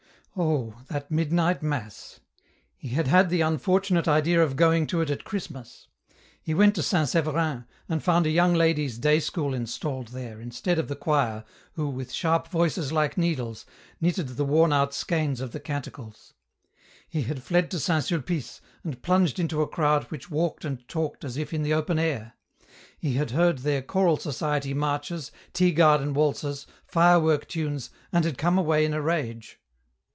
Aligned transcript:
Oh! 0.37 0.79
that 0.87 1.11
midnight 1.11 1.61
mass! 1.61 2.21
He 2.77 2.87
had 2.87 3.07
had 3.07 3.29
the 3.29 3.41
unfortunate 3.41 4.07
idea 4.07 4.41
of 4.41 4.55
going 4.55 4.87
to 4.87 5.01
it 5.01 5.09
at 5.09 5.25
Christmas. 5.25 5.89
He 6.41 6.53
went 6.53 6.73
to 6.75 6.81
St. 6.81 7.09
Severin, 7.09 7.65
and 7.89 8.01
found 8.01 8.25
a 8.25 8.29
young 8.29 8.53
ladies' 8.53 8.97
day 8.97 9.19
school 9.19 9.53
installed 9.53 10.07
there, 10.07 10.39
instead 10.39 10.79
of 10.79 10.87
the 10.87 10.95
choir, 10.95 11.43
who, 11.73 11.89
with 11.89 12.13
sharp 12.13 12.47
voices 12.47 12.93
like 12.93 13.17
needles, 13.17 13.65
knitted 13.99 14.29
the 14.29 14.45
worn 14.45 14.71
out 14.71 14.93
skeins 14.93 15.41
of 15.41 15.51
the 15.51 15.59
canticles. 15.59 16.33
He 17.09 17.23
had 17.23 17.43
fled 17.43 17.69
to 17.71 17.79
St. 17.79 18.05
Sulpice, 18.05 18.61
and 18.85 19.01
plunged 19.03 19.37
into 19.37 19.61
a 19.61 19.67
crowd 19.67 20.05
which 20.05 20.31
walked 20.31 20.63
and 20.63 20.87
talked 20.87 21.25
as 21.25 21.35
if 21.35 21.53
in 21.53 21.61
the 21.61 21.73
open 21.73 21.99
air; 21.99 22.35
had 23.03 23.31
heard 23.31 23.59
there 23.59 23.81
choral 23.81 24.15
society 24.15 24.73
marches, 24.73 25.33
tea 25.51 25.73
garden 25.73 26.13
waltzes, 26.13 26.67
firework 26.85 27.49
tunes, 27.49 27.89
and 28.13 28.23
had 28.23 28.37
come 28.37 28.57
away 28.57 28.85
in 28.85 28.93
a 28.93 29.01
rage. 29.01 29.57